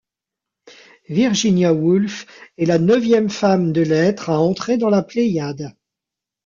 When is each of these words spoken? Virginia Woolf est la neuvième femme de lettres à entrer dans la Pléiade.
Virginia 1.09 1.75
Woolf 1.75 2.25
est 2.57 2.65
la 2.65 2.79
neuvième 2.79 3.29
femme 3.29 3.71
de 3.71 3.81
lettres 3.83 4.31
à 4.31 4.39
entrer 4.39 4.79
dans 4.79 4.89
la 4.89 5.03
Pléiade. 5.03 5.75